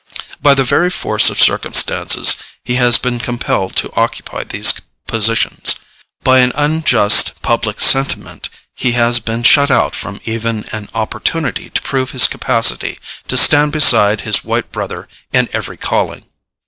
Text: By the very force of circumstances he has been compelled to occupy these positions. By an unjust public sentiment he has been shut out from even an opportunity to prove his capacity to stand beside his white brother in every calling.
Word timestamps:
By 0.41 0.55
the 0.55 0.63
very 0.63 0.89
force 0.89 1.29
of 1.29 1.39
circumstances 1.39 2.35
he 2.65 2.73
has 2.77 2.97
been 2.97 3.19
compelled 3.19 3.75
to 3.75 3.93
occupy 3.95 4.43
these 4.43 4.81
positions. 5.05 5.75
By 6.23 6.39
an 6.39 6.51
unjust 6.55 7.43
public 7.43 7.79
sentiment 7.79 8.49
he 8.73 8.93
has 8.93 9.19
been 9.19 9.43
shut 9.43 9.69
out 9.69 9.93
from 9.93 10.19
even 10.25 10.65
an 10.71 10.89
opportunity 10.95 11.69
to 11.69 11.81
prove 11.83 12.13
his 12.13 12.25
capacity 12.25 12.97
to 13.27 13.37
stand 13.37 13.73
beside 13.73 14.21
his 14.21 14.43
white 14.43 14.71
brother 14.71 15.07
in 15.31 15.47
every 15.53 15.77
calling. 15.77 16.25